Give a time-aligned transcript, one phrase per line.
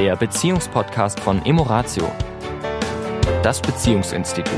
[0.00, 2.10] der Beziehungspodcast von Emoratio,
[3.42, 4.54] das Beziehungsinstitut.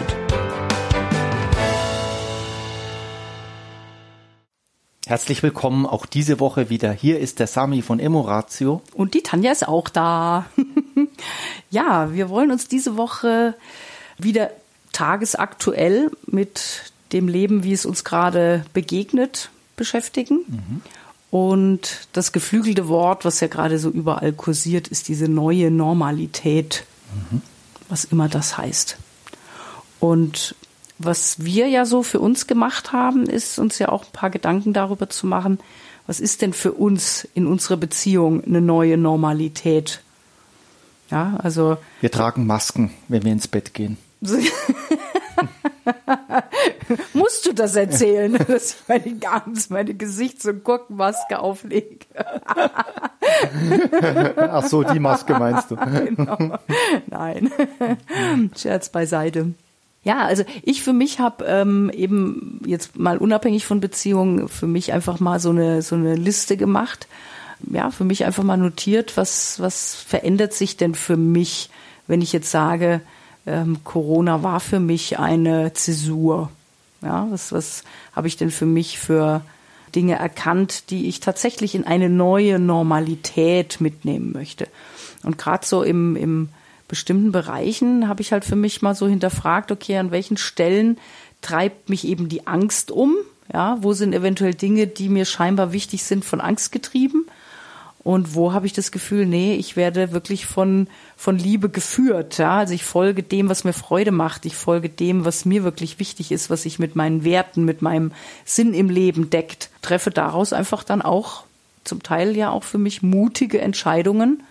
[5.04, 6.92] Herzlich willkommen auch diese Woche wieder.
[6.92, 8.82] Hier ist der Sami von Emoratio.
[8.94, 10.46] Und die Tanja ist auch da.
[11.70, 13.56] ja, wir wollen uns diese Woche
[14.18, 14.48] wieder
[14.92, 20.44] tagesaktuell mit dem Leben, wie es uns gerade begegnet, beschäftigen.
[20.46, 20.82] Mhm.
[21.32, 26.84] Und das geflügelte Wort, was ja gerade so überall kursiert, ist diese neue Normalität,
[27.30, 27.40] mhm.
[27.88, 28.98] was immer das heißt.
[29.98, 30.54] Und
[30.98, 34.74] was wir ja so für uns gemacht haben, ist uns ja auch ein paar Gedanken
[34.74, 35.58] darüber zu machen,
[36.06, 40.02] was ist denn für uns in unserer Beziehung eine neue Normalität?
[41.10, 41.78] Ja, also.
[42.02, 43.96] Wir tragen Masken, wenn wir ins Bett gehen.
[47.12, 51.98] Musst du das erzählen, dass ich meine ganz meine Gesichts- und Gurkenmaske auflege?
[54.36, 55.76] Ach so, die Maske meinst du?
[55.76, 56.58] Genau.
[57.06, 57.52] Nein,
[58.56, 59.54] Scherz beiseite.
[60.04, 64.92] Ja, also ich für mich habe ähm, eben jetzt mal unabhängig von Beziehungen für mich
[64.92, 67.06] einfach mal so eine so eine Liste gemacht.
[67.70, 71.70] Ja, für mich einfach mal notiert, was was verändert sich denn für mich,
[72.08, 73.00] wenn ich jetzt sage,
[73.46, 76.50] ähm, Corona war für mich eine Zäsur.
[77.02, 77.84] Ja, was, was
[78.14, 79.42] habe ich denn für mich für
[79.94, 84.68] Dinge erkannt, die ich tatsächlich in eine neue Normalität mitnehmen möchte?
[85.22, 86.48] Und gerade so im, im
[86.88, 90.98] bestimmten Bereichen habe ich halt für mich mal so hinterfragt, okay, an welchen Stellen
[91.40, 93.14] treibt mich eben die Angst um?
[93.52, 97.26] Ja, wo sind eventuell Dinge, die mir scheinbar wichtig sind, von Angst getrieben?
[98.04, 102.38] Und wo habe ich das Gefühl, nee, ich werde wirklich von, von Liebe geführt.
[102.38, 102.58] Ja?
[102.58, 104.44] Also ich folge dem, was mir Freude macht.
[104.44, 108.10] Ich folge dem, was mir wirklich wichtig ist, was sich mit meinen Werten, mit meinem
[108.44, 109.70] Sinn im Leben deckt.
[109.82, 111.44] Treffe daraus einfach dann auch
[111.84, 114.42] zum Teil ja auch für mich mutige Entscheidungen,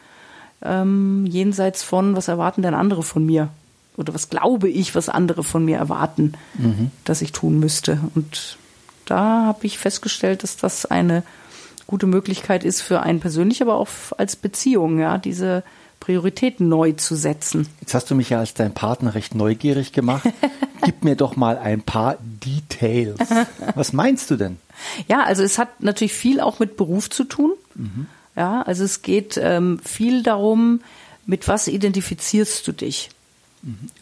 [0.61, 3.49] ähm, jenseits von, was erwarten denn andere von mir?
[3.97, 6.91] Oder was glaube ich, was andere von mir erwarten, mhm.
[7.03, 7.99] dass ich tun müsste.
[8.15, 8.57] Und
[9.05, 11.23] da habe ich festgestellt, dass das eine
[11.91, 15.61] gute Möglichkeit ist für einen persönlich, aber auch als Beziehung, ja, diese
[15.99, 17.67] Prioritäten neu zu setzen.
[17.81, 20.23] Jetzt hast du mich ja als dein Partner recht neugierig gemacht.
[20.85, 23.19] Gib mir doch mal ein paar Details.
[23.75, 24.57] Was meinst du denn?
[25.09, 27.51] Ja, also es hat natürlich viel auch mit Beruf zu tun.
[27.75, 28.07] Mhm.
[28.37, 30.79] Ja, also es geht ähm, viel darum,
[31.25, 33.09] mit was identifizierst du dich?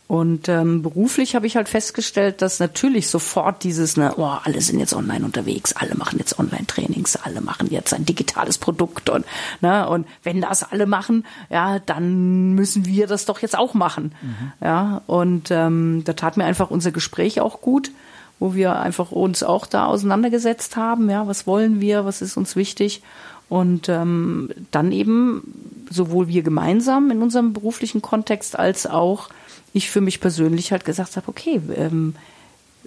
[0.07, 4.79] Und ähm, beruflich habe ich halt festgestellt, dass natürlich sofort dieses, ne, oh, alle sind
[4.79, 9.25] jetzt online unterwegs, alle machen jetzt Online-Trainings, alle machen jetzt ein digitales Produkt und
[9.59, 14.15] ne, und wenn das alle machen, ja, dann müssen wir das doch jetzt auch machen,
[14.21, 14.51] mhm.
[14.65, 15.01] ja.
[15.07, 17.91] Und ähm, da tat mir einfach unser Gespräch auch gut,
[18.39, 22.55] wo wir einfach uns auch da auseinandergesetzt haben, ja, was wollen wir, was ist uns
[22.55, 23.03] wichtig
[23.49, 29.29] und ähm, dann eben sowohl wir gemeinsam in unserem beruflichen Kontext als auch
[29.73, 32.15] ich für mich persönlich halt gesagt habe, okay, ähm,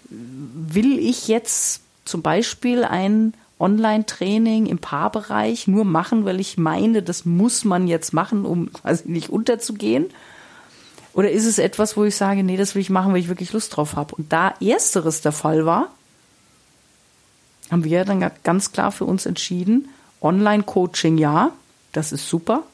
[0.09, 7.25] will ich jetzt zum Beispiel ein Online-Training im Paarbereich nur machen, weil ich meine, das
[7.25, 10.07] muss man jetzt machen, um quasi nicht unterzugehen?
[11.15, 13.53] Oder ist es etwas, wo ich sage, nee, das will ich machen, weil ich wirklich
[13.53, 14.15] Lust drauf habe?
[14.15, 15.89] Und da ersteres der Fall war,
[17.71, 19.89] haben wir dann ganz klar für uns entschieden,
[20.21, 21.53] Online-Coaching ja,
[21.93, 22.65] das ist super.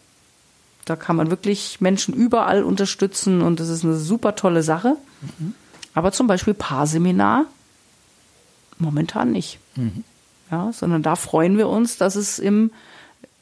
[0.89, 4.97] Da kann man wirklich Menschen überall unterstützen und das ist eine super tolle Sache.
[5.39, 5.55] Mhm.
[5.95, 7.45] Aber zum Beispiel Paarseminar
[8.79, 9.59] momentan nicht.
[9.77, 10.05] Mhm.
[10.51, 12.71] Ja, sondern da freuen wir uns, dass es im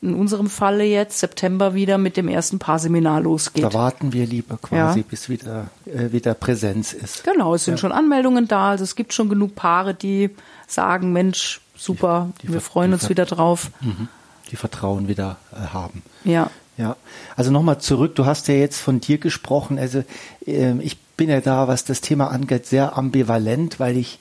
[0.02, 3.64] in unserem Falle jetzt September wieder mit dem ersten Paarseminar losgeht.
[3.64, 5.04] Da warten wir lieber quasi, ja.
[5.08, 7.24] bis wieder, äh, wieder Präsenz ist.
[7.24, 7.78] Genau, es sind ja.
[7.78, 8.70] schon Anmeldungen da.
[8.70, 10.30] Also es gibt schon genug Paare, die
[10.66, 13.70] sagen, Mensch, super, die, die wir freuen uns wieder drauf.
[13.80, 14.08] Mhm.
[14.50, 16.02] Die Vertrauen wieder äh, haben.
[16.24, 16.50] Ja.
[16.78, 16.96] Ja,
[17.36, 20.04] also nochmal zurück, du hast ja jetzt von dir gesprochen, also
[20.46, 24.18] äh, ich bin ja da, was das Thema angeht, sehr ambivalent, weil ich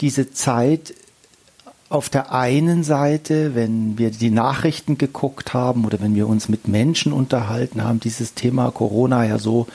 [0.00, 0.94] diese Zeit
[1.88, 6.66] auf der einen Seite, wenn wir die Nachrichten geguckt haben oder wenn wir uns mit
[6.66, 9.66] Menschen unterhalten haben, dieses Thema Corona ja so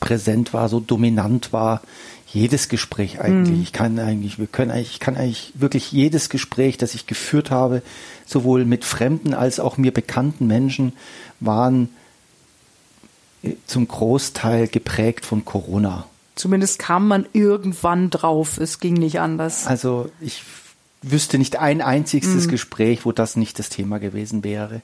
[0.00, 1.82] präsent war, so dominant war,
[2.26, 3.56] jedes Gespräch eigentlich.
[3.56, 3.62] Mhm.
[3.62, 7.50] Ich kann eigentlich, wir können eigentlich, ich kann eigentlich wirklich jedes Gespräch, das ich geführt
[7.50, 7.82] habe,
[8.26, 10.92] sowohl mit fremden als auch mir bekannten Menschen,
[11.40, 11.88] waren
[13.42, 16.06] äh, zum Großteil geprägt von Corona.
[16.34, 18.58] Zumindest kam man irgendwann drauf.
[18.58, 19.66] Es ging nicht anders.
[19.66, 20.42] Also ich
[21.00, 22.48] wüsste nicht ein einziges mhm.
[22.50, 24.82] Gespräch, wo das nicht das Thema gewesen wäre.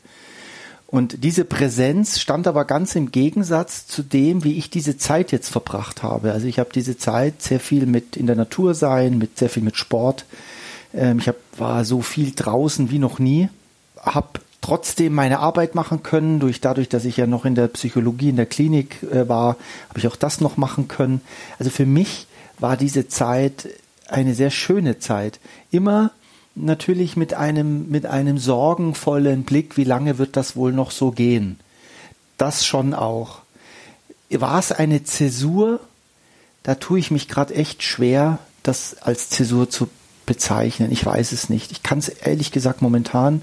[0.93, 5.49] Und diese Präsenz stand aber ganz im Gegensatz zu dem, wie ich diese Zeit jetzt
[5.49, 6.33] verbracht habe.
[6.33, 9.63] Also ich habe diese Zeit sehr viel mit in der Natur sein, mit sehr viel
[9.63, 10.27] mit Sport.
[10.93, 13.49] Ähm, ich hab, war so viel draußen wie noch nie,
[14.03, 16.41] habe trotzdem meine Arbeit machen können.
[16.41, 19.57] Durch dadurch, dass ich ja noch in der Psychologie in der Klinik äh, war,
[19.89, 21.23] habe ich auch das noch machen können.
[21.59, 22.27] Also für mich
[22.59, 23.67] war diese Zeit
[24.09, 25.41] eine sehr schöne Zeit.
[25.71, 26.11] Immer
[26.55, 31.59] natürlich mit einem mit einem sorgenvollen Blick, wie lange wird das wohl noch so gehen?
[32.39, 33.41] Das schon auch.
[34.31, 35.81] War es eine Zäsur?
[36.63, 39.89] Da tue ich mich gerade echt schwer, das als Zäsur zu
[40.27, 40.93] bezeichnen.
[40.93, 41.73] Ich weiß es nicht.
[41.73, 43.43] Ich kann es ehrlich gesagt momentan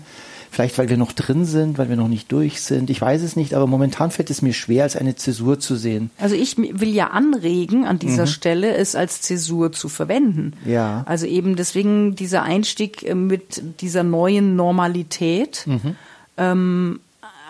[0.51, 2.89] Vielleicht, weil wir noch drin sind, weil wir noch nicht durch sind.
[2.89, 6.09] Ich weiß es nicht, aber momentan fällt es mir schwer, als eine Zäsur zu sehen.
[6.17, 8.29] Also ich will ja anregen, an dieser mhm.
[8.29, 10.53] Stelle es als Zäsur zu verwenden.
[10.65, 11.03] Ja.
[11.05, 15.65] Also eben deswegen dieser Einstieg äh, mit dieser neuen Normalität.
[15.67, 15.95] Mhm.
[16.37, 16.99] Ähm,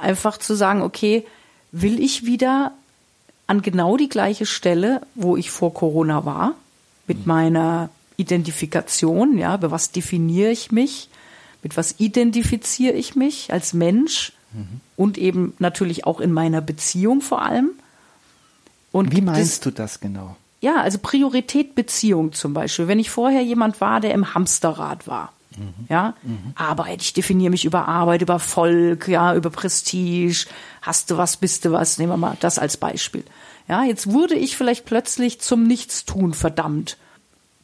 [0.02, 1.26] einfach zu sagen, okay,
[1.72, 2.74] will ich wieder
[3.48, 6.54] an genau die gleiche Stelle, wo ich vor Corona war,
[7.08, 7.28] mit mhm.
[7.28, 11.10] meiner Identifikation, ja, über was definiere ich mich,
[11.62, 14.82] mit was identifiziere ich mich als Mensch mhm.
[14.96, 17.72] und eben natürlich auch in meiner Beziehung vor allem.
[18.92, 20.36] Und Wie meinst du das genau?
[20.62, 22.88] Ja, also Priorität Beziehung zum Beispiel.
[22.88, 25.74] Wenn ich vorher jemand war, der im Hamsterrad war, mhm.
[25.88, 26.54] ja, mhm.
[26.56, 30.48] Arbeit, ich definiere mich über Arbeit, über Volk, ja, über Prestige,
[30.82, 33.24] hast du was, bist du was, nehmen wir mal das als Beispiel.
[33.68, 36.98] Ja, jetzt wurde ich vielleicht plötzlich zum Nichtstun verdammt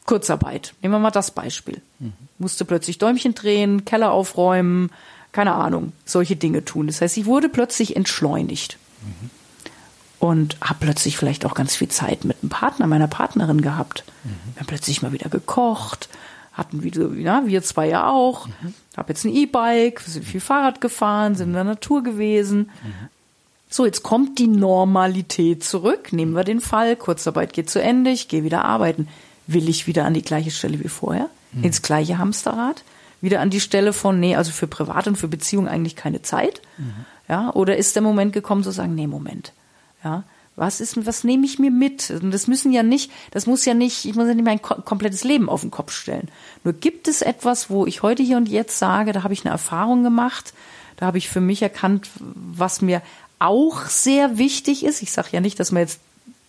[0.05, 0.73] Kurzarbeit.
[0.81, 1.81] Nehmen wir mal das Beispiel.
[1.99, 2.13] Mhm.
[2.37, 4.91] Musste plötzlich Däumchen drehen, Keller aufräumen,
[5.31, 6.87] keine Ahnung, solche Dinge tun.
[6.87, 8.77] Das heißt, ich wurde plötzlich entschleunigt.
[9.01, 9.29] Mhm.
[10.19, 14.03] Und habe plötzlich vielleicht auch ganz viel Zeit mit einem Partner, meiner Partnerin gehabt.
[14.23, 14.29] Mhm.
[14.53, 16.07] Wir haben plötzlich mal wieder gekocht,
[16.53, 18.47] hatten wieder, ja, wir zwei ja auch.
[18.47, 18.73] Mhm.
[18.95, 22.71] Hab jetzt ein E-Bike, sind viel Fahrrad gefahren, sind in der Natur gewesen.
[22.83, 23.09] Mhm.
[23.69, 26.13] So, jetzt kommt die Normalität zurück.
[26.13, 29.07] Nehmen wir den Fall, Kurzarbeit geht zu Ende, ich gehe wieder arbeiten
[29.47, 31.63] will ich wieder an die gleiche Stelle wie vorher, mhm.
[31.63, 32.83] ins gleiche Hamsterrad,
[33.21, 36.62] wieder an die Stelle von, nee, also für Privat und für Beziehung eigentlich keine Zeit.
[36.77, 37.06] Mhm.
[37.27, 39.51] Ja, oder ist der Moment gekommen zu sagen, nee, Moment.
[40.03, 40.24] Ja,
[40.56, 42.09] was ist, was nehme ich mir mit?
[42.12, 45.24] Und das müssen ja nicht, das muss ja nicht, ich muss ja nicht mein komplettes
[45.24, 46.30] Leben auf den Kopf stellen.
[46.63, 49.51] Nur gibt es etwas, wo ich heute hier und jetzt sage, da habe ich eine
[49.51, 50.53] Erfahrung gemacht,
[50.98, 53.01] da habe ich für mich erkannt, was mir
[53.38, 55.01] auch sehr wichtig ist.
[55.01, 56.00] Ich sage ja nicht, dass man jetzt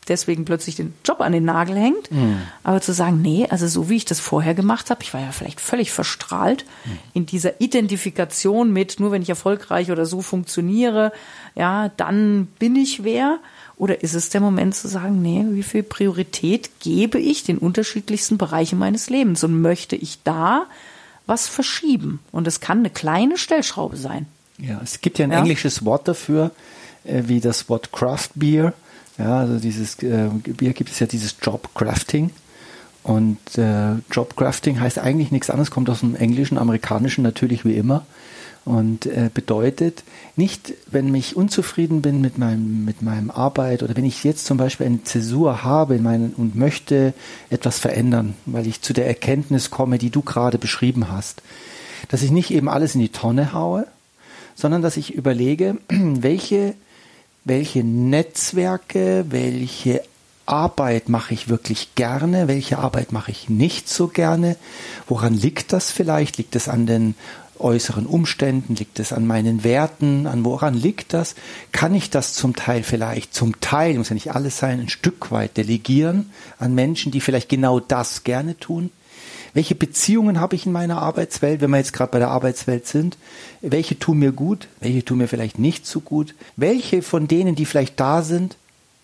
[0.08, 2.10] deswegen plötzlich den Job an den Nagel hängt.
[2.10, 2.42] Mhm.
[2.62, 5.32] Aber zu sagen, nee, also so wie ich das vorher gemacht habe, ich war ja
[5.32, 6.98] vielleicht völlig verstrahlt mhm.
[7.14, 11.12] in dieser Identifikation mit, nur wenn ich erfolgreich oder so funktioniere,
[11.54, 13.38] ja, dann bin ich wer.
[13.78, 18.38] Oder ist es der Moment zu sagen, nee, wie viel Priorität gebe ich den unterschiedlichsten
[18.38, 20.66] Bereichen meines Lebens und möchte ich da
[21.26, 22.20] was verschieben?
[22.32, 24.26] Und es kann eine kleine Stellschraube sein.
[24.58, 25.40] Ja, es gibt ja ein ja?
[25.40, 26.52] englisches Wort dafür,
[27.04, 28.72] äh, wie das Wort Craft Beer
[29.18, 32.30] ja, also dieses äh, Bier gibt es ja dieses Job Crafting.
[33.02, 37.76] Und äh, Job Crafting heißt eigentlich nichts anderes, kommt aus dem Englischen, Amerikanischen natürlich wie
[37.76, 38.04] immer.
[38.64, 40.02] Und äh, bedeutet
[40.34, 44.58] nicht, wenn ich unzufrieden bin mit meinem, mit meinem Arbeit oder wenn ich jetzt zum
[44.58, 47.14] Beispiel eine Zäsur habe in meinen, und möchte
[47.48, 51.42] etwas verändern, weil ich zu der Erkenntnis komme, die du gerade beschrieben hast,
[52.08, 53.86] dass ich nicht eben alles in die Tonne haue,
[54.56, 56.74] sondern dass ich überlege, welche
[57.46, 60.02] welche Netzwerke, welche
[60.46, 64.56] Arbeit mache ich wirklich gerne, welche Arbeit mache ich nicht so gerne,
[65.08, 66.38] woran liegt das vielleicht?
[66.38, 67.14] Liegt es an den
[67.58, 71.37] äußeren Umständen, liegt es an meinen Werten, an woran liegt das?
[71.70, 75.30] Kann ich das zum Teil vielleicht, zum Teil, muss ja nicht alles sein, ein Stück
[75.30, 78.90] weit delegieren an Menschen, die vielleicht genau das gerne tun?
[79.56, 83.16] Welche Beziehungen habe ich in meiner Arbeitswelt, wenn wir jetzt gerade bei der Arbeitswelt sind?
[83.62, 84.68] Welche tun mir gut?
[84.80, 86.34] Welche tun mir vielleicht nicht so gut?
[86.56, 88.58] Welche von denen, die vielleicht da sind,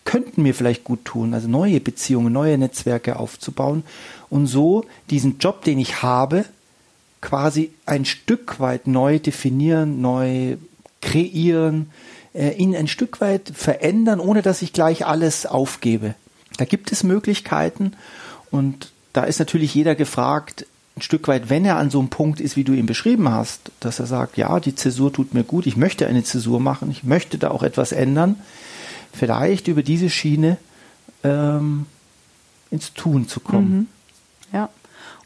[0.04, 1.32] könnten mir vielleicht gut tun?
[1.32, 3.82] Also neue Beziehungen, neue Netzwerke aufzubauen
[4.28, 6.44] und so diesen Job, den ich habe,
[7.22, 10.58] quasi ein Stück weit neu definieren, neu
[11.00, 11.90] kreieren,
[12.34, 16.14] äh, ihn ein Stück weit verändern, ohne dass ich gleich alles aufgebe.
[16.58, 17.94] Da gibt es Möglichkeiten
[18.50, 20.66] und da ist natürlich jeder gefragt,
[20.96, 23.70] ein Stück weit, wenn er an so einem Punkt ist, wie du ihn beschrieben hast,
[23.80, 27.02] dass er sagt, ja, die Zäsur tut mir gut, ich möchte eine Zäsur machen, ich
[27.02, 28.36] möchte da auch etwas ändern,
[29.12, 30.58] vielleicht über diese Schiene
[31.24, 31.86] ähm,
[32.70, 33.70] ins Tun zu kommen.
[33.70, 33.86] Mhm.
[34.52, 34.68] Ja,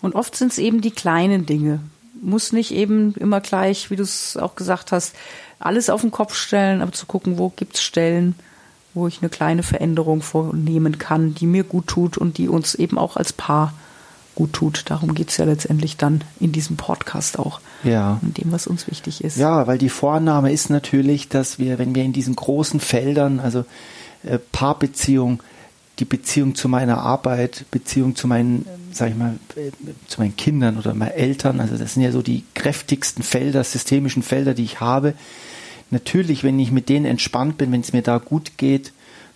[0.03, 1.81] und oft sind es eben die kleinen Dinge.
[2.21, 5.15] Muss nicht eben immer gleich, wie du es auch gesagt hast,
[5.59, 8.35] alles auf den Kopf stellen, aber zu gucken, wo gibt es Stellen,
[8.97, 12.99] wo ich eine kleine Veränderung vornehmen kann, die mir gut tut und die uns eben
[12.99, 13.75] auch als Paar
[14.35, 14.85] gut tut.
[14.87, 17.61] Darum geht es ja letztendlich dann in diesem Podcast auch.
[17.85, 18.19] Ja.
[18.23, 19.37] Und dem, was uns wichtig ist.
[19.37, 23.65] Ja, weil die Vorannahme ist natürlich, dass wir, wenn wir in diesen großen Feldern, also
[24.25, 25.43] äh, Paarbeziehung,
[25.99, 29.71] die Beziehung zu meiner Arbeit, Beziehung zu meinen, sag ich mal, äh,
[30.07, 31.61] zu meinen Kindern oder meinen Eltern.
[31.61, 35.15] Also das sind ja so die kräftigsten Felder, systemischen Felder, die ich habe.
[35.91, 38.93] Natürlich, wenn ich mit denen entspannt bin, wenn es mir da gut geht,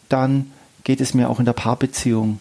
[0.09, 0.50] dann
[0.85, 2.40] geht es mir auch in der Paarbeziehung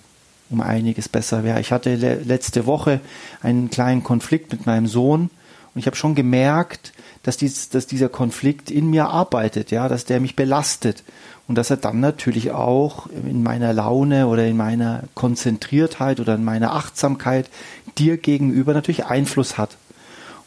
[0.50, 1.44] um einiges besser.
[1.46, 3.01] Ja, ich hatte le letzte Woche
[3.42, 5.30] einen kleinen Konflikt mit meinem Sohn
[5.74, 10.06] und ich habe schon gemerkt, dass, dies, dass dieser Konflikt in mir arbeitet, ja, dass
[10.06, 11.04] der mich belastet
[11.48, 16.44] und dass er dann natürlich auch in meiner Laune oder in meiner Konzentriertheit oder in
[16.44, 17.50] meiner Achtsamkeit
[17.98, 19.78] dir gegenüber natürlich Einfluss hat.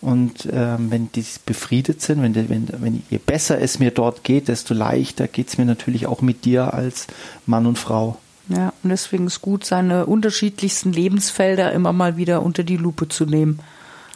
[0.02, 4.48] Und ähm, wenn die befriedet sind, wenn, wenn, wenn je besser es mir dort geht,
[4.48, 7.06] desto leichter geht es mir natürlich auch mit dir als
[7.46, 8.18] Mann und Frau.
[8.48, 13.26] Ja, und deswegen ist gut, seine unterschiedlichsten Lebensfelder immer mal wieder unter die Lupe zu
[13.26, 13.60] nehmen.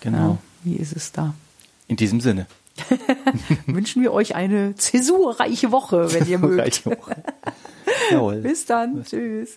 [0.00, 0.18] Genau.
[0.18, 1.34] Ja, wie ist es da?
[1.86, 2.46] In diesem Sinne.
[3.66, 6.84] Wünschen wir euch eine zäsurreiche Woche, wenn ihr mögt.
[6.84, 7.22] Woche.
[8.10, 8.36] Jawohl.
[8.42, 9.04] Bis dann.
[9.04, 9.56] Tschüss.